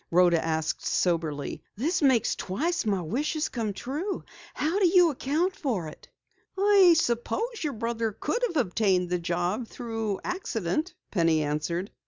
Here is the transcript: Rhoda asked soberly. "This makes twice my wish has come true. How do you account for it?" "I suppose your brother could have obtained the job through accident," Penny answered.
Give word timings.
Rhoda 0.09 0.43
asked 0.43 0.83
soberly. 0.83 1.61
"This 1.75 2.01
makes 2.01 2.35
twice 2.35 2.87
my 2.87 3.03
wish 3.03 3.35
has 3.35 3.49
come 3.49 3.71
true. 3.71 4.23
How 4.55 4.79
do 4.79 4.87
you 4.87 5.11
account 5.11 5.55
for 5.55 5.89
it?" 5.89 6.09
"I 6.57 6.95
suppose 6.97 7.63
your 7.63 7.73
brother 7.73 8.11
could 8.11 8.41
have 8.47 8.57
obtained 8.57 9.11
the 9.11 9.19
job 9.19 9.67
through 9.67 10.19
accident," 10.23 10.95
Penny 11.11 11.43
answered. 11.43 11.91